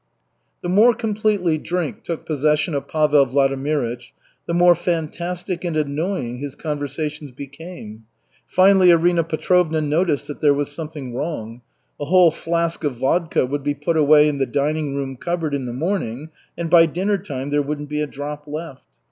[0.63, 4.05] The more completely drink took possession of Pavel Vladimirych,
[4.47, 8.05] the more fantastic and annoying his conversations became.
[8.47, 11.61] Finally Arina Petrovna noticed there was something wrong.
[11.99, 15.67] A whole flask of vodka would be put away in the dining room cupboard in
[15.67, 18.81] the morning, and by dinner time there wouldn't be a drop left.